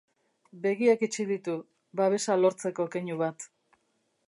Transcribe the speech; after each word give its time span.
Begiak 0.63 1.03
itxi 1.07 1.25
ditu, 1.33 1.59
babesa 2.01 2.39
lortzeko 2.45 2.89
keinu 2.97 3.21
bat. 3.23 3.49